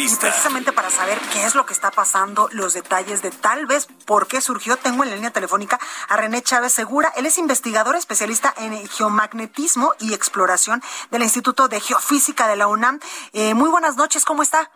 Y 0.00 0.16
precisamente 0.16 0.72
para 0.72 0.88
saber 0.88 1.18
qué 1.30 1.44
es 1.44 1.54
lo 1.54 1.66
que 1.66 1.74
está 1.74 1.90
pasando, 1.90 2.48
los 2.52 2.72
detalles 2.72 3.20
de 3.20 3.30
tal 3.30 3.66
vez 3.66 3.86
por 4.06 4.28
qué 4.28 4.40
surgió, 4.40 4.78
tengo 4.78 5.04
en 5.04 5.10
la 5.10 5.16
línea 5.16 5.30
telefónica 5.30 5.78
a 6.08 6.16
René 6.16 6.40
Chávez 6.40 6.72
Segura. 6.72 7.12
Él 7.18 7.26
es 7.26 7.36
investigador 7.36 7.96
especialista 7.96 8.54
en 8.56 8.88
geomagnetismo 8.88 9.92
y 10.00 10.14
exploración 10.14 10.80
del 11.10 11.20
Instituto 11.20 11.68
de 11.68 11.80
Geofísica 11.80 12.48
de 12.48 12.56
la 12.56 12.66
UNAM. 12.66 12.98
Eh, 13.34 13.52
muy 13.52 13.68
buenas 13.68 13.98
noches, 13.98 14.24
¿cómo 14.24 14.42
está? 14.42 14.70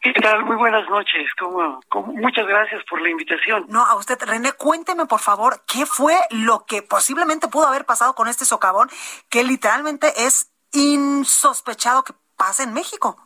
¿Qué 0.00 0.14
tal? 0.14 0.46
Muy 0.46 0.56
buenas 0.56 0.88
noches. 0.88 1.30
¿Cómo, 1.38 1.82
Muchas 2.14 2.46
gracias 2.46 2.82
por 2.88 3.02
la 3.02 3.10
invitación. 3.10 3.66
No, 3.68 3.84
a 3.84 3.96
usted, 3.96 4.18
René, 4.22 4.52
cuénteme 4.52 5.04
por 5.04 5.20
favor 5.20 5.62
qué 5.66 5.84
fue 5.84 6.16
lo 6.30 6.64
que 6.64 6.80
posiblemente 6.80 7.48
pudo 7.48 7.66
haber 7.66 7.84
pasado 7.84 8.14
con 8.14 8.28
este 8.28 8.46
socavón 8.46 8.88
que 9.28 9.44
literalmente 9.44 10.24
es 10.24 10.50
insospechado 10.72 12.02
que 12.02 12.14
pase 12.38 12.62
en 12.62 12.72
México. 12.72 13.18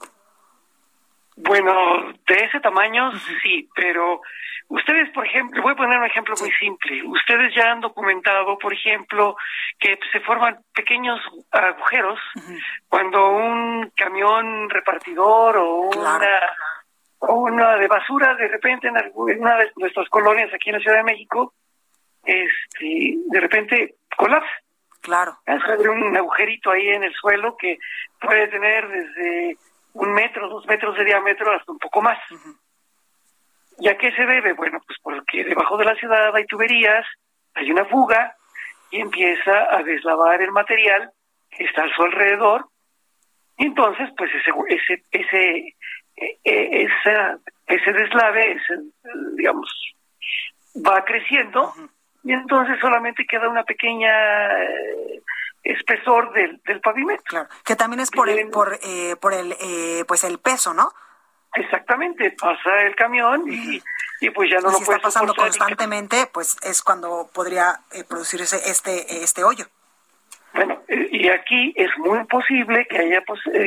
Bueno, 1.37 2.13
de 2.27 2.35
ese 2.45 2.61
tamaño 2.61 3.13
sí, 3.43 3.69
pero 3.75 4.23
ustedes, 4.69 5.11
por 5.11 5.27
ejemplo, 5.27 5.63
voy 5.63 5.73
a 5.73 5.77
poner 5.77 5.99
un 5.99 6.07
ejemplo 6.07 6.35
muy 6.41 6.51
simple. 6.53 7.03
Ustedes 7.05 7.55
ya 7.55 7.73
han 7.73 7.81
documentado, 7.83 8.59
por 8.59 8.73
ejemplo, 8.73 9.37
que 9.79 9.99
se 10.13 10.21
forman 10.21 10.59
pequeños 10.75 11.21
agujeros 11.53 12.19
cuando 12.89 13.29
un 13.29 13.93
camión 13.95 14.71
repartidor 14.71 15.59
o 15.59 15.91
una, 15.91 16.19
o 17.19 17.35
una 17.35 17.77
de 17.77 17.87
basura 17.87 18.35
de 18.35 18.49
repente 18.49 18.89
en, 18.89 18.95
una 19.15 19.57
de 19.59 19.71
nuestras 19.77 20.09
colonias 20.09 20.53
aquí 20.55 20.71
en 20.71 20.77
la 20.77 20.81
Ciudad 20.81 20.97
de 20.97 21.13
México, 21.13 21.53
este, 22.25 23.19
de 23.27 23.41
repente 23.41 23.97
colapsa. 24.17 24.51
Claro. 25.03 25.39
Abre 25.47 25.89
un 25.91 26.17
agujerito 26.17 26.71
ahí 26.71 26.89
en 26.89 27.05
el 27.05 27.15
suelo 27.15 27.57
que 27.57 27.79
puede 28.21 28.49
tener 28.49 28.89
desde 28.89 29.57
un 29.97 30.13
metro, 30.13 30.49
dos 30.49 30.67
metros 30.67 30.97
de 30.97 31.05
diámetro, 31.05 31.53
hasta 31.53 31.73
un 31.73 31.79
poco 31.79 32.03
más. 32.03 32.19
¿Y 33.79 33.89
a 33.89 33.97
qué 33.97 34.13
se 34.13 34.27
debe? 34.27 34.53
Bueno, 34.53 34.81
pues 34.87 34.99
porque 35.03 35.45
debajo 35.45 35.77
de 35.77 35.85
la 35.85 35.95
ciudad 35.97 36.35
hay 36.35 36.47
tuberías, 36.47 37.07
hay 37.55 37.71
una 37.71 37.85
fuga 37.87 38.35
y 38.91 39.01
empieza 39.01 39.75
a 39.75 39.83
deslavar 39.83 40.41
el 40.43 40.53
material 40.53 41.11
que 41.51 41.65
está 41.65 41.85
a 41.85 41.95
su 41.95 42.03
alrededor. 42.03 42.67
Y 43.59 43.67
entonces, 43.67 44.11
pues 44.17 44.31
ese 44.35 44.51
ese 44.69 45.03
ese 45.11 45.75
e, 46.17 46.39
e, 46.45 46.89
ese 47.67 47.93
deslave, 47.93 48.53
ese, 48.53 48.75
digamos, 49.35 49.69
va 50.87 51.05
creciendo 51.05 51.73
y 52.23 52.33
entonces 52.33 52.79
solamente 52.81 53.27
queda 53.27 53.49
una 53.49 53.65
pequeña 53.65 54.13
espesor 55.73 56.33
del, 56.33 56.61
del 56.65 56.81
pavimento. 56.81 57.25
Claro, 57.27 57.49
que 57.65 57.77
también 57.77 58.01
es 58.01 58.11
por 58.11 58.29
el, 58.29 58.49
por, 58.51 58.79
eh, 58.83 59.17
por 59.21 59.33
el, 59.33 59.53
eh, 59.61 60.05
pues 60.07 60.25
el 60.25 60.39
peso, 60.39 60.75
¿no? 60.75 60.93
Exactamente, 61.55 62.33
pasa 62.39 62.83
el 62.83 62.95
camión 62.95 63.45
y, 63.51 63.83
y 64.21 64.31
pues 64.31 64.51
ya 64.51 64.59
no 64.61 64.71
lo 64.71 64.77
si 64.77 64.83
está 64.83 64.99
pasando 64.99 65.35
constantemente, 65.35 66.27
pues 66.33 66.57
es 66.63 66.83
cuando 66.83 67.31
podría 67.33 67.81
eh, 67.93 68.05
producirse 68.05 68.57
este, 68.69 69.23
este 69.23 69.43
hoyo. 69.43 69.65
Bueno, 70.53 70.83
y 70.89 71.29
aquí 71.29 71.73
es 71.77 71.91
muy 71.99 72.25
posible 72.25 72.87
que 72.87 72.99
haya, 72.99 73.23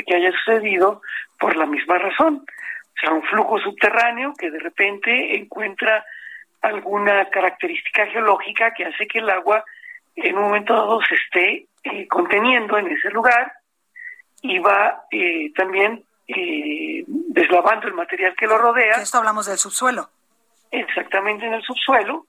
que 0.06 0.16
haya 0.16 0.32
sucedido 0.44 1.02
por 1.40 1.56
la 1.56 1.66
misma 1.66 1.98
razón. 1.98 2.46
O 2.46 3.00
sea, 3.00 3.14
un 3.14 3.24
flujo 3.24 3.60
subterráneo 3.60 4.34
que 4.38 4.52
de 4.52 4.60
repente 4.60 5.36
encuentra 5.36 6.06
alguna 6.62 7.30
característica 7.30 8.06
geológica 8.08 8.74
que 8.74 8.86
hace 8.86 9.08
que 9.08 9.20
el 9.20 9.30
agua 9.30 9.64
en 10.16 10.36
un 10.36 10.44
momento 10.44 10.74
dado 10.74 11.00
se 11.02 11.16
esté 11.16 11.68
eh, 11.84 12.08
conteniendo 12.08 12.78
en 12.78 12.88
ese 12.88 13.10
lugar 13.10 13.52
y 14.42 14.60
va 14.60 15.04
eh, 15.12 15.52
también 15.56 16.04
eh, 16.28 17.04
deslavando 17.08 17.88
el 17.88 17.94
material 17.94 18.36
que 18.36 18.48
lo 18.48 18.58
rodea. 18.58 18.96
Esto 18.96 19.18
hablamos 19.18 19.46
del 19.46 19.58
subsuelo. 19.58 20.10
Exactamente 20.72 21.46
en 21.46 21.54
el 21.54 21.64
subsuelo. 21.64 22.26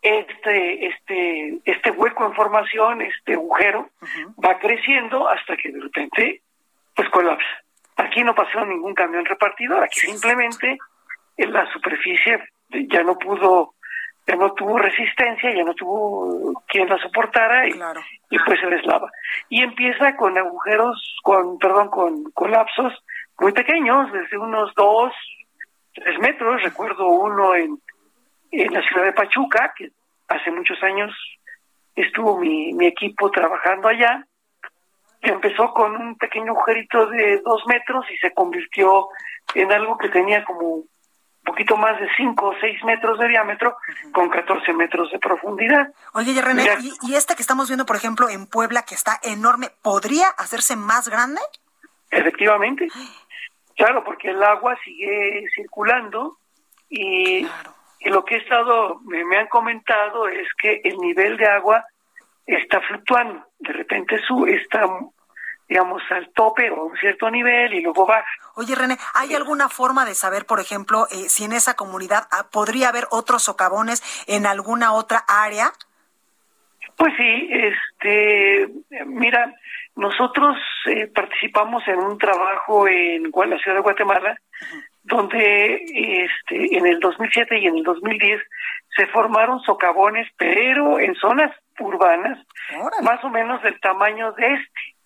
Este, 0.00 0.86
este, 0.86 1.58
este 1.64 1.90
hueco 1.90 2.24
en 2.24 2.34
formación, 2.34 3.02
este 3.02 3.34
agujero, 3.34 3.90
va 4.44 4.58
creciendo 4.58 5.28
hasta 5.28 5.56
que 5.56 5.72
de 5.72 5.80
repente 5.80 6.42
pues 6.94 7.08
colapsa. 7.10 7.46
Aquí 7.96 8.22
no 8.22 8.34
pasó 8.34 8.64
ningún 8.64 8.94
camión 8.94 9.24
repartidor, 9.24 9.82
aquí 9.82 10.00
simplemente 10.00 10.78
en 11.36 11.52
la 11.52 11.70
superficie 11.72 12.44
ya 12.70 13.02
no 13.02 13.18
pudo 13.18 13.74
ya 14.28 14.36
no 14.36 14.52
tuvo 14.52 14.76
resistencia, 14.76 15.54
ya 15.54 15.64
no 15.64 15.72
tuvo 15.74 16.62
quien 16.66 16.86
la 16.86 16.98
soportara 16.98 17.66
y, 17.66 17.72
y 18.30 18.38
pues 18.40 18.60
se 18.60 18.66
deslava. 18.66 19.10
Y 19.48 19.62
empieza 19.62 20.16
con 20.16 20.36
agujeros, 20.36 21.16
con, 21.22 21.58
perdón, 21.58 21.88
con 21.88 22.24
colapsos 22.32 22.92
muy 23.38 23.52
pequeños, 23.52 24.12
desde 24.12 24.36
unos 24.36 24.74
dos, 24.74 25.14
tres 25.94 26.18
metros. 26.18 26.62
Recuerdo 26.62 27.06
uno 27.06 27.54
en, 27.54 27.80
en 28.50 28.74
la 28.74 28.82
ciudad 28.82 29.04
de 29.04 29.14
Pachuca, 29.14 29.72
que 29.74 29.88
hace 30.28 30.50
muchos 30.50 30.82
años 30.82 31.10
estuvo 31.96 32.36
mi, 32.36 32.74
mi 32.74 32.86
equipo 32.86 33.30
trabajando 33.30 33.88
allá. 33.88 34.26
Que 35.22 35.30
empezó 35.30 35.72
con 35.72 35.96
un 35.96 36.16
pequeño 36.16 36.52
agujerito 36.52 37.06
de 37.06 37.40
dos 37.40 37.62
metros 37.66 38.04
y 38.10 38.16
se 38.18 38.32
convirtió 38.34 39.08
en 39.54 39.72
algo 39.72 39.96
que 39.96 40.10
tenía 40.10 40.44
como 40.44 40.84
poquito 41.48 41.76
más 41.76 41.98
de 41.98 42.08
5 42.16 42.46
o 42.46 42.54
6 42.60 42.84
metros 42.84 43.18
de 43.18 43.28
diámetro 43.28 43.76
con 44.12 44.28
14 44.28 44.72
metros 44.74 45.10
de 45.10 45.18
profundidad. 45.18 45.88
Oye, 46.12 46.40
René, 46.40 46.64
¿y, 47.02 47.14
este 47.14 47.34
que 47.34 47.42
estamos 47.42 47.68
viendo, 47.68 47.86
por 47.86 47.96
ejemplo, 47.96 48.28
en 48.28 48.46
Puebla, 48.46 48.82
que 48.82 48.94
está 48.94 49.18
enorme, 49.22 49.70
¿podría 49.82 50.28
hacerse 50.36 50.76
más 50.76 51.08
grande? 51.08 51.40
Efectivamente. 52.10 52.88
Claro, 53.76 54.02
porque 54.02 54.30
el 54.30 54.42
agua 54.42 54.76
sigue 54.84 55.44
circulando 55.54 56.38
y, 56.88 57.46
lo 58.06 58.24
que 58.24 58.34
he 58.34 58.38
estado, 58.38 58.98
me, 59.04 59.24
me, 59.24 59.36
han 59.36 59.46
comentado 59.46 60.26
es 60.26 60.48
que 60.60 60.80
el 60.82 60.96
nivel 60.98 61.36
de 61.36 61.46
agua 61.46 61.84
está 62.44 62.80
fluctuando. 62.80 63.46
De 63.60 63.72
repente 63.72 64.20
su, 64.26 64.46
está 64.46 64.84
digamos, 65.68 66.02
al 66.10 66.30
tope 66.30 66.70
o 66.70 66.80
a 66.80 66.84
un 66.84 66.96
cierto 66.96 67.30
nivel 67.30 67.74
y 67.74 67.82
luego 67.82 68.06
baja. 68.06 68.26
Oye, 68.54 68.74
René, 68.74 68.96
¿hay 69.14 69.34
alguna 69.34 69.68
forma 69.68 70.04
de 70.04 70.14
saber, 70.14 70.46
por 70.46 70.60
ejemplo, 70.60 71.06
eh, 71.10 71.28
si 71.28 71.44
en 71.44 71.52
esa 71.52 71.74
comunidad 71.74 72.26
ah, 72.30 72.46
podría 72.50 72.88
haber 72.88 73.06
otros 73.10 73.42
socavones 73.42 74.02
en 74.26 74.46
alguna 74.46 74.92
otra 74.92 75.24
área? 75.28 75.72
Pues 76.96 77.12
sí, 77.16 77.48
este, 77.50 78.68
mira, 79.06 79.54
nosotros 79.94 80.56
eh, 80.86 81.06
participamos 81.06 81.86
en 81.86 81.98
un 81.98 82.18
trabajo 82.18 82.88
en 82.88 83.30
la 83.32 83.58
ciudad 83.58 83.76
de 83.76 83.82
Guatemala, 83.82 84.36
donde 85.04 85.74
este, 85.84 86.76
en 86.76 86.86
el 86.86 86.98
2007 86.98 87.58
y 87.58 87.66
en 87.66 87.76
el 87.76 87.84
2010 87.84 88.40
se 88.96 89.06
formaron 89.06 89.60
socavones, 89.60 90.26
pero 90.36 90.98
en 90.98 91.14
zonas 91.14 91.54
urbanas, 91.78 92.38
más 93.02 93.22
o 93.22 93.30
menos 93.30 93.62
del 93.62 93.78
tamaño 93.80 94.32
de 94.32 94.54
este. 94.54 94.97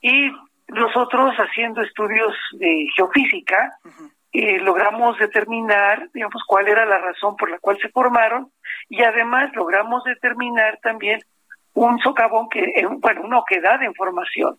Y 0.00 0.30
nosotros 0.68 1.34
haciendo 1.36 1.82
estudios 1.82 2.34
de 2.52 2.86
geofísica, 2.96 3.78
eh, 4.32 4.58
logramos 4.58 5.18
determinar, 5.18 6.10
digamos, 6.12 6.42
cuál 6.46 6.68
era 6.68 6.84
la 6.84 6.98
razón 6.98 7.36
por 7.36 7.50
la 7.50 7.58
cual 7.58 7.78
se 7.80 7.88
formaron 7.88 8.50
y 8.88 9.02
además 9.02 9.50
logramos 9.54 10.04
determinar 10.04 10.78
también 10.82 11.20
un 11.74 11.98
socavón 12.00 12.48
que, 12.48 12.60
eh, 12.60 12.86
bueno, 12.86 13.22
una 13.22 13.38
oquedad 13.38 13.82
en 13.82 13.94
formación, 13.94 14.58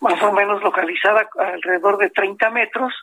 más 0.00 0.22
o 0.22 0.32
menos 0.32 0.62
localizada 0.62 1.28
alrededor 1.38 1.98
de 1.98 2.10
30 2.10 2.50
metros. 2.50 2.94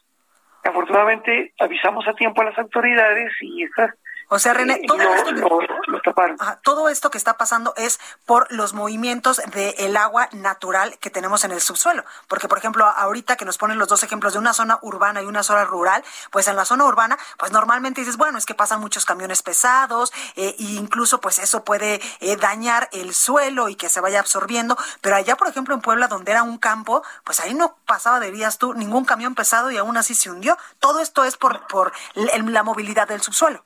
Afortunadamente 0.64 1.54
avisamos 1.60 2.08
a 2.08 2.14
tiempo 2.14 2.42
a 2.42 2.46
las 2.46 2.58
autoridades 2.58 3.32
y 3.42 3.64
estas 3.64 3.92
O 4.34 4.40
sea, 4.40 4.54
René, 4.54 4.80
todo, 4.88 5.02
esto 5.14 5.36
que, 5.36 6.56
todo 6.64 6.88
esto 6.88 7.12
que 7.12 7.18
está 7.18 7.36
pasando 7.36 7.74
es 7.76 8.00
por 8.26 8.50
los 8.50 8.72
movimientos 8.74 9.42
del 9.54 9.98
agua 9.98 10.30
natural 10.32 10.98
que 11.00 11.10
tenemos 11.10 11.44
en 11.44 11.52
el 11.52 11.60
subsuelo. 11.60 12.06
Porque, 12.30 12.48
por 12.48 12.58
ejemplo, 12.58 12.86
ahorita 12.86 13.36
que 13.36 13.44
nos 13.44 13.58
ponen 13.58 13.78
los 13.78 13.90
dos 13.90 14.04
ejemplos 14.04 14.32
de 14.32 14.40
una 14.40 14.54
zona 14.54 14.80
urbana 14.84 15.22
y 15.22 15.26
una 15.26 15.44
zona 15.44 15.66
rural, 15.66 16.02
pues 16.32 16.48
en 16.48 16.56
la 16.56 16.64
zona 16.64 16.86
urbana, 16.86 17.20
pues 17.38 17.52
normalmente 17.52 18.00
dices, 18.00 18.16
bueno, 18.16 18.38
es 18.38 18.46
que 18.46 18.56
pasan 18.56 18.80
muchos 18.80 19.04
camiones 19.04 19.44
pesados 19.44 20.14
eh, 20.38 20.56
e 20.58 20.64
incluso 20.64 21.20
pues 21.20 21.38
eso 21.38 21.66
puede 21.66 22.00
eh, 22.22 22.38
dañar 22.38 22.88
el 22.94 23.14
suelo 23.14 23.68
y 23.68 23.76
que 23.76 23.90
se 23.90 24.00
vaya 24.00 24.22
absorbiendo. 24.22 24.78
Pero 25.02 25.18
allá, 25.18 25.36
por 25.36 25.50
ejemplo, 25.50 25.76
en 25.76 25.82
Puebla, 25.82 26.08
donde 26.08 26.32
era 26.32 26.44
un 26.44 26.58
campo, 26.58 27.04
pues 27.26 27.42
ahí 27.42 27.54
no 27.54 27.76
pasaba, 27.86 28.22
dirías 28.22 28.58
tú, 28.58 28.74
ningún 28.76 29.04
camión 29.04 29.36
pesado 29.36 29.72
y 29.72 29.78
aún 29.78 29.98
así 29.98 30.16
se 30.16 30.32
hundió. 30.32 30.58
Todo 30.80 31.02
esto 31.02 31.26
es 31.26 31.36
por, 31.36 31.68
por 31.68 31.92
la 32.16 32.64
movilidad 32.64 33.10
del 33.10 33.22
subsuelo. 33.22 33.62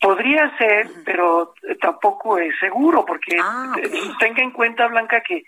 Podría 0.00 0.56
ser, 0.58 0.88
pero 1.04 1.54
tampoco 1.80 2.38
es 2.38 2.56
seguro, 2.60 3.04
porque 3.04 3.36
ah, 3.42 3.74
tenga 4.20 4.42
en 4.42 4.52
cuenta, 4.52 4.86
Blanca, 4.86 5.20
que 5.20 5.42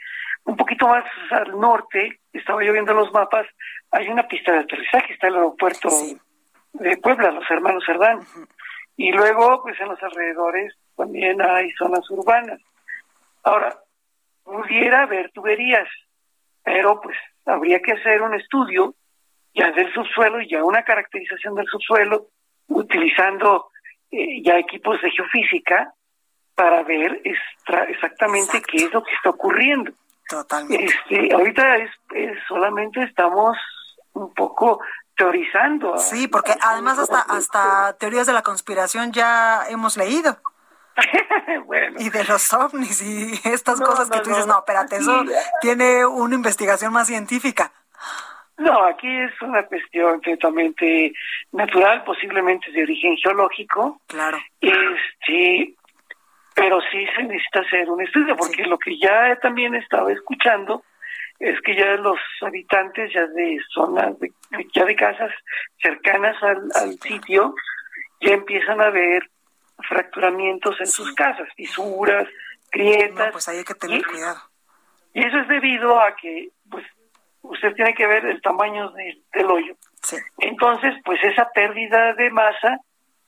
un 0.45 0.57
poquito 0.57 0.89
más 0.89 1.05
al 1.31 1.59
norte, 1.59 2.21
estaba 2.33 2.65
yo 2.65 2.73
viendo 2.73 2.93
los 2.93 3.13
mapas, 3.13 3.47
hay 3.91 4.09
una 4.09 4.27
pista 4.27 4.53
de 4.53 4.59
aterrizaje, 4.61 5.13
está 5.13 5.29
el 5.29 5.37
aeropuerto 5.37 5.89
de 6.73 6.97
Puebla, 6.97 7.31
los 7.31 7.49
hermanos 7.51 7.85
Cerdán. 7.87 8.21
Y 8.97 9.13
luego, 9.13 9.63
pues 9.63 9.81
en 9.81 9.89
los 9.89 10.03
alrededores 10.03 10.75
también 10.97 11.41
hay 11.41 11.71
zonas 11.73 12.09
urbanas. 12.11 12.61
Ahora, 13.43 13.79
pudiera 14.45 15.03
haber 15.03 15.31
tuberías, 15.33 15.89
pero 16.63 17.01
pues 17.01 17.17
habría 17.47 17.81
que 17.81 17.93
hacer 17.93 18.23
un 18.23 18.35
estudio 18.35 18.95
ya 19.55 19.71
del 19.73 19.93
subsuelo 19.93 20.41
y 20.41 20.49
ya 20.49 20.63
una 20.65 20.85
caracterización 20.85 21.55
del 21.55 21.67
subsuelo 21.67 22.29
utilizando 22.69 23.70
eh, 24.11 24.43
ya 24.45 24.59
equipos 24.59 25.01
de 25.03 25.11
geofísica 25.11 25.95
para 26.55 26.83
ver 26.83 27.23
exactamente 27.89 28.61
qué 28.63 28.85
es 28.85 28.93
lo 28.93 29.03
que 29.03 29.15
está 29.15 29.31
ocurriendo. 29.31 29.93
Totalmente. 30.29 30.85
Este, 30.85 31.35
ahorita 31.35 31.77
es, 31.77 31.91
solamente 32.47 33.03
estamos 33.03 33.57
un 34.13 34.33
poco 34.35 34.81
teorizando. 35.17 35.97
Sí, 35.99 36.29
porque 36.29 36.55
además 36.61 36.99
hasta 36.99 37.21
hasta 37.21 37.97
teorías 37.99 38.27
de 38.27 38.33
la 38.33 38.43
conspiración 38.43 39.13
ya 39.13 39.67
hemos 39.69 39.97
leído. 39.97 40.39
Y 41.99 42.11
de 42.11 42.25
los 42.25 42.53
ovnis 42.53 43.01
y 43.03 43.41
estas 43.45 43.81
cosas 43.81 44.11
que 44.11 44.21
tú 44.21 44.31
dices, 44.31 44.47
no, 44.47 44.59
espérate, 44.59 44.97
eso 44.97 45.23
tiene 45.61 46.05
una 46.05 46.35
investigación 46.35 46.93
más 46.93 47.07
científica. 47.07 47.73
No, 48.61 48.85
aquí 48.85 49.09
es 49.09 49.33
una 49.41 49.63
cuestión 49.63 50.13
completamente 50.13 51.15
natural, 51.53 52.05
posiblemente 52.05 52.71
de 52.71 52.83
origen 52.83 53.17
geológico. 53.17 54.03
Claro. 54.07 54.39
Este, 54.61 55.75
pero 56.55 56.79
sí 56.93 57.07
se 57.17 57.23
necesita 57.23 57.61
hacer 57.61 57.89
un 57.89 58.03
estudio, 58.03 58.37
porque 58.37 58.65
lo 58.65 58.77
que 58.77 58.99
ya 58.99 59.35
también 59.37 59.75
estaba 59.77 60.13
escuchando 60.13 60.85
es 61.39 61.59
que 61.63 61.75
ya 61.75 61.95
los 61.95 62.19
habitantes 62.43 63.11
ya 63.15 63.27
de 63.29 63.59
zonas, 63.73 64.19
de, 64.19 64.31
ya 64.75 64.85
de 64.85 64.95
casas 64.95 65.33
cercanas 65.81 66.37
al, 66.43 66.99
sitio, 67.01 67.55
ya 68.21 68.35
empiezan 68.35 68.79
a 68.83 68.91
ver 68.91 69.23
fracturamientos 69.89 70.79
en 70.81 70.87
sus 70.87 71.15
casas, 71.15 71.49
fisuras, 71.57 72.29
grietas. 72.71 73.29
No, 73.29 73.33
pues 73.33 73.49
hay 73.49 73.65
que 73.65 73.75
tener 73.75 74.05
cuidado. 74.05 74.39
Y 75.15 75.25
eso 75.25 75.39
es 75.39 75.49
debido 75.49 75.99
a 75.99 76.15
que, 76.15 76.51
pues, 76.71 76.85
usted 77.43 77.75
tiene 77.75 77.95
que 77.95 78.07
ver 78.07 78.25
el 78.27 78.41
tamaño 78.43 78.91
del 78.91 79.51
hoyo. 79.51 79.75
Entonces, 80.39 80.95
pues 81.05 81.23
esa 81.23 81.51
pérdida 81.51 82.15
de 82.15 82.31
masa, 82.31 82.79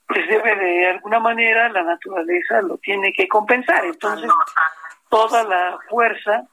pues 0.07 0.27
debe 0.29 0.57
de 0.57 0.87
alguna 0.89 1.19
manera 1.19 1.69
la 1.69 1.83
naturaleza 1.83 2.63
lo 2.63 2.79
tiene 2.79 3.13
que 3.13 3.29
compensar. 3.29 3.85
Entonces, 3.85 4.31
toda 5.09 5.45
la 5.45 5.79
fuerza 5.89 6.45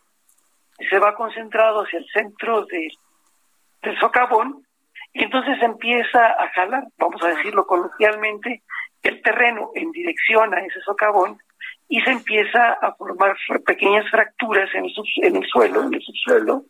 se 0.89 0.99
va 0.99 1.15
concentrado 1.15 1.83
hacia 1.83 1.99
el 1.99 2.07
centro 2.13 2.65
del 2.65 3.99
socavón 3.99 4.65
y 5.13 5.23
entonces 5.23 5.61
empieza 5.61 6.25
a 6.25 6.49
jalar, 6.53 6.83
vamos 6.97 7.21
a 7.23 7.29
decirlo 7.29 7.65
coloquialmente, 7.65 8.63
el 9.01 9.21
terreno 9.21 9.71
en 9.75 9.91
dirección 9.91 10.53
a 10.53 10.59
ese 10.59 10.79
socavón 10.81 11.41
y 11.89 11.99
se 12.01 12.11
empieza 12.11 12.73
a 12.81 12.93
formar 12.93 13.35
pequeñas 13.65 14.09
fracturas 14.11 14.69
en 14.75 14.85
el, 14.85 14.93
en 15.23 15.35
el 15.37 15.49
suelo, 15.49 15.83
en 15.83 15.95
el 15.95 16.01
subsuelo, 16.01 16.63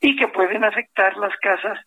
y 0.00 0.14
que 0.14 0.28
pueden 0.28 0.62
afectar 0.62 1.16
las 1.16 1.34
casas 1.38 1.78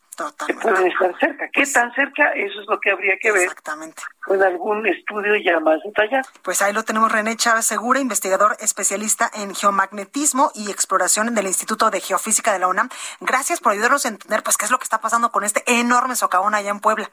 que 0.46 0.54
pueden 0.56 0.88
estar 0.88 1.18
cerca. 1.20 1.46
¿Qué 1.48 1.62
pues 1.62 1.74
tan 1.74 1.94
cerca? 1.94 2.32
Eso 2.34 2.62
es 2.62 2.68
lo 2.68 2.80
que 2.80 2.92
habría 2.92 3.18
que 3.18 3.32
ver 3.32 3.44
Exactamente. 3.44 4.02
con 4.26 4.42
algún 4.42 4.86
estudio 4.86 5.36
ya 5.38 5.60
más 5.60 5.80
detallado. 5.84 6.28
Pues 6.44 6.62
ahí 6.62 6.74
lo 6.74 6.84
tenemos 6.84 7.12
René 7.12 7.36
Chávez 7.36 7.66
Segura, 7.66 8.00
investigador 8.00 8.56
especialista 8.60 9.30
en 9.34 9.56
geomagnetismo 9.56 10.52
y 10.54 10.70
exploración 10.70 11.34
del 11.34 11.48
Instituto 11.48 11.90
de 11.90 12.02
Geofísica 12.02 12.54
de 12.54 12.60
la 12.60 12.68
UNAM. 12.68 12.90
Gracias 13.20 13.62
por 13.62 13.72
ayudarnos 13.72 14.06
a 14.06 14.10
entender 14.10 14.44
pues 14.44 14.58
qué 14.58 14.66
es 14.66 14.72
lo 14.72 14.78
que 14.78 14.84
está 14.84 15.00
pasando 15.02 15.32
con 15.32 15.44
este 15.44 15.64
enorme 15.68 16.16
socavón 16.16 16.54
allá 16.54 16.72
en 16.72 16.80
Puebla. 16.80 17.10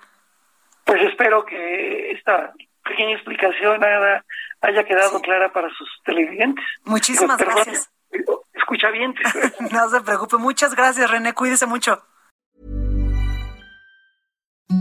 Pues 0.85 1.03
espero 1.03 1.45
que 1.45 2.11
esta 2.13 2.53
pequeña 2.85 3.15
explicación 3.15 3.83
haya, 4.61 4.85
quedado 4.85 5.21
clara 5.21 5.53
para 5.53 5.69
sus 5.71 5.89
televidentes. 6.05 6.65
Muchísimas 6.85 7.39
gracias. 7.39 7.91
Escucha 8.55 8.91
bien. 8.91 9.15
no 9.73 9.89
se 9.89 10.01
preocupe. 10.01 10.37
Muchas 10.37 10.75
gracias, 10.75 11.11
René. 11.11 11.33
Cuídese 11.35 11.67
mucho. 11.67 12.03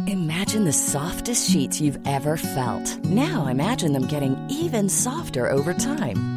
Imagine 0.07 0.65
the 0.65 0.74
softest 0.74 1.50
sheets 1.50 1.79
you've 1.79 2.00
ever 2.06 2.38
felt. 2.38 2.97
Now 3.06 3.47
imagine 3.47 3.94
them 3.94 4.07
getting 4.07 4.35
even 4.50 4.89
softer 4.89 5.50
over 5.50 5.74
time. 5.74 6.37